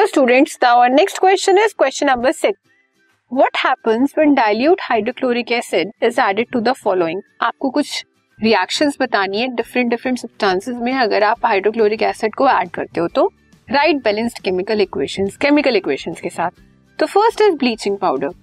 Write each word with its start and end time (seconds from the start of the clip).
students, 0.00 0.58
now 0.60 0.80
our 0.80 0.88
next 0.88 1.18
question 1.18 1.58
is 1.58 1.72
question 1.74 2.06
number 2.06 2.32
six. 2.32 2.58
What 3.32 3.56
happens 3.56 4.12
when 4.14 4.34
dilute 4.34 4.80
hydrochloric 4.80 5.50
acid 5.50 5.90
is 6.00 6.18
added 6.18 6.48
to 6.52 6.60
the 6.60 6.74
following? 6.74 7.20
आपको 7.40 7.70
कुछ 7.70 8.04
reactions 8.38 8.96
बतानी 9.00 9.40
है 9.40 9.48
different 9.56 9.90
different 9.90 10.18
substances 10.18 10.76
में 10.76 10.92
अगर 10.92 11.22
आप 11.22 11.46
hydrochloric 11.46 12.02
acid 12.02 12.34
को 12.34 12.48
add 12.48 12.70
करते 12.70 13.00
हो 13.00 13.08
तो। 13.08 13.26
Right 13.68 14.02
balanced 14.04 14.38
chemical 14.44 14.80
equations 14.80 15.36
chemical 15.36 15.76
equations 15.76 16.20
के 16.20 16.30
साथ। 16.30 16.50
तो 16.98 17.06
first 17.06 17.40
is 17.40 17.56
bleaching 17.56 17.98
powder 17.98 18.34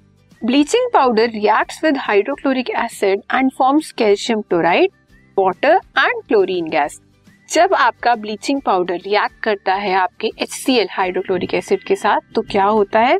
bleaching 0.41 0.89
powder 0.93 1.29
reacts 1.29 1.83
with 1.83 1.97
hydrochloric 1.97 2.69
acid 2.85 3.21
and 3.33 3.51
forms 3.57 3.91
calcium 3.97 4.41
chloride 4.41 4.91
water 5.37 5.79
and 5.97 6.23
chlorine 6.27 6.69
gas 6.69 6.99
जब 7.51 7.73
आपका 7.73 8.13
ब्लीचिंग 8.15 8.61
पाउडर 8.61 8.95
रिएक्ट 8.95 9.39
करता 9.43 9.73
है 9.73 9.93
आपके 9.93 10.29
H 10.41 10.49
C 10.49 10.75
L 10.77 10.87
hydrochloric 10.91 11.53
acid 11.53 11.83
के 11.83 11.95
साथ 11.95 12.33
तो 12.35 12.41
क्या 12.41 12.65
होता 12.65 12.99
है? 12.99 13.17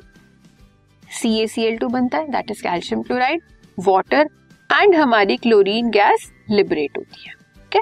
सी 1.12 1.40
ए 1.40 1.48
सी 1.48 1.64
एल 1.64 1.78
टू 1.78 1.88
बनता 1.88 2.18
है 2.18 2.28
that 2.28 2.52
is 2.52 2.62
calcium 2.64 3.02
chloride 3.02 3.42
water 3.80 4.30
and 4.70 4.96
हमारी 4.96 5.38
क्लोरीन 5.38 5.90
गैस 5.90 6.32
लिबरेट 6.50 6.98
होती 6.98 7.24
है 7.28 7.34
ओके 7.66 7.80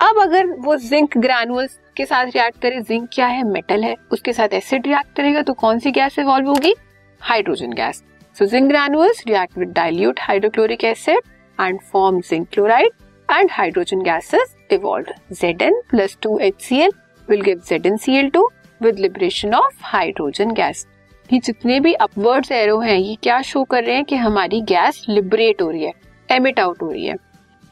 अब 0.00 0.20
अगर 0.22 0.46
वो 0.58 0.76
जिंक 0.76 1.18
ग्रैनुअल्स 1.18 1.78
के 1.96 2.06
साथ 2.06 2.26
रिएक्ट 2.26 2.60
करे 2.62 2.80
जिंक 2.80 3.08
क्या 3.12 3.26
है? 3.26 3.42
मेटल 3.42 3.84
है, 3.84 3.94
उसके 4.12 4.32
साथ 4.32 4.54
एसिड 4.54 4.86
रिएक्ट 4.86 5.16
करेगा 5.16 5.42
तो 5.42 5.52
कौन 5.54 5.78
सी 5.78 5.90
गैस 5.90 6.18
इवॉल्व 6.18 6.48
होगी? 6.48 6.74
Hydrogen 7.20 7.72
gas 7.72 8.02
so 8.36 8.46
zinc 8.46 8.68
granules 8.68 9.24
react 9.26 9.58
with 9.58 9.72
dilute 9.72 10.20
hydrochloric 10.20 10.84
acid 10.84 11.20
and 11.58 11.80
form 11.92 12.20
zinc 12.20 12.48
chloride 12.52 12.92
and 13.28 13.50
hydrogen 13.52 14.02
gases 14.02 14.56
evolved. 14.72 15.12
Zn 15.32 15.78
plus 15.90 16.16
2HCl 16.16 16.92
will 17.28 17.42
give 17.42 17.64
ZnCl2 17.64 18.44
with 18.80 18.98
liberation 18.98 19.54
of 19.54 19.90
hydrogen 19.92 20.54
gas. 20.56 20.86
ये 21.32 21.38
जितने 21.38 21.78
भी 21.80 21.92
upwards 21.94 22.52
arrow 22.52 22.78
हैं, 22.80 22.98
ये 22.98 23.16
क्या 23.22 23.40
show 23.42 23.62
कर 23.64 23.84
रहे 23.84 23.94
हैं 23.96 24.04
कि 24.04 24.16
हमारी 24.16 24.60
गैस 24.68 25.04
लिबरेट 25.08 25.62
हो 25.62 25.70
रही 25.70 25.84
है 25.84 25.92
एमिट 26.28 26.60
आउट 26.60 26.82
हो 26.82 26.90
रही 26.90 27.06
है। 27.06 27.16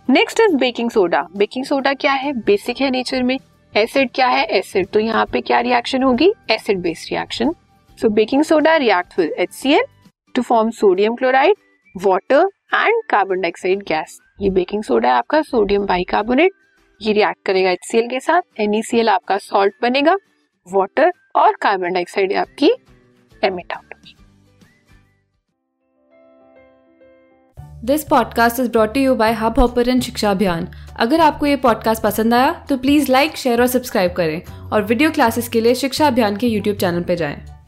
Next 0.09 0.41
is 0.41 0.57
baking 0.57 0.91
soda 0.91 1.27
baking 1.37 1.65
soda 1.65 1.93
क्या 1.95 2.13
है? 2.13 2.33
बेसिक 2.33 2.81
है 2.81 2.91
नेचर 2.91 3.23
में। 3.23 3.39
एसिड 3.75 4.11
क्या 4.15 4.29
है? 4.29 4.45
एसिड 4.59 4.89
तो 4.93 5.01
यहाँ 5.01 5.27
पे 5.33 5.41
क्या 5.41 5.61
रिएक्शन 5.61 6.03
होगी? 6.03 6.33
Acid 6.51 6.81
based 6.83 7.13
reaction 7.13 7.53
so 7.99 8.09
baking 8.09 8.43
soda 8.45 8.77
react 8.77 9.19
with 9.19 9.35
H 9.39 9.53
C 9.53 9.73
L 9.73 9.85
to 10.35 10.43
form 10.43 10.71
sodium 10.71 11.15
chloride 11.15 11.57
water 11.95 12.49
and 12.75 13.03
carbon 13.11 13.41
dioxide 13.41 13.83
gas 13.83 14.19
ये 14.41 14.51
बेकिंग 14.51 14.83
सोडा 14.83 15.09
है 15.09 15.15
आपका 15.15 15.43
सोडियम 15.43 15.87
बाइकार्बोनेट 15.87 16.53
ये 17.03 17.13
रिएक्ट 17.13 17.47
करेगा 17.47 17.71
एच 17.71 17.91
के 17.95 18.21
साथ 18.21 18.61
एन 18.61 19.09
आपका 19.09 19.39
सॉल्ट 19.39 19.75
बनेगा 19.83 20.17
वाटर 20.73 21.13
और 21.37 21.57
कार्बन 21.61 21.93
डाइऑक्साइड 21.93 22.33
आपकी 22.33 22.71
एमिट 23.45 23.73
आउट 23.73 23.95
होगी 23.95 24.17
this 27.87 28.05
podcast 28.05 28.61
is 28.61 28.71
brought 28.71 28.97
you 28.97 29.15
by 29.15 29.33
Hubhopper 29.59 30.01
Shiksha 30.01 30.31
Abhiyan 30.31 30.69
अगर 30.97 31.21
आपको 31.21 31.47
ये 31.47 31.57
पॉडकास्ट 31.57 32.03
पसंद 32.03 32.35
आया 32.35 32.53
तो 32.69 32.77
प्लीज़ 32.77 33.13
लाइक 33.13 33.37
शेयर 33.37 33.61
और 33.61 33.67
सब्सक्राइब 33.67 34.13
करें। 34.13 34.43
और 34.73 34.83
वीडियो 34.83 35.11
क्लासेस 35.11 35.49
के 35.49 35.61
लिए 35.61 35.75
शिक्षा 35.75 36.07
अभियान 36.07 36.37
के 36.37 36.47
यूट्यूब 36.47 36.77
चैनल 36.77 37.03
पर 37.03 37.15
जाएँ। 37.15 37.60